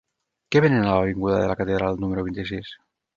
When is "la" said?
1.51-1.57